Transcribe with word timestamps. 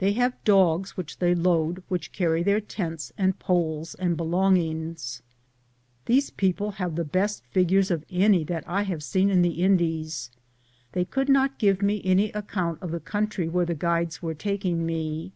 They 0.00 0.14
have 0.14 0.36
dogs 0.42 0.96
which 0.96 1.20
they 1.20 1.32
laaiCwhich 1.32 2.10
carry 2.10 2.42
their 2.42 2.60
tents 2.60 3.12
and 3.16 3.38
poles 3.38 3.94
and 3.94 4.16
belongings. 4.16 5.22
These 6.06 6.30
people 6.30 6.72
have 6.72 6.96
the 6.96 7.04
best 7.04 7.44
figures 7.46 7.88
of 7.92 8.04
any 8.10 8.42
that 8.42 8.68
I 8.68 8.82
have 8.82 9.04
seen 9.04 9.30
in 9.30 9.42
the 9.42 9.62
Indies. 9.62 10.32
They 10.90 11.04
could 11.04 11.28
not 11.28 11.60
give 11.60 11.82
me 11.82 12.02
any 12.04 12.32
account 12.32 12.82
of 12.82 12.90
the 12.90 12.98
country 12.98 13.48
where 13.48 13.64
the 13.64 13.76
guides 13.76 14.20
were 14.20 14.34
taking 14.34 14.84
me. 14.84 15.30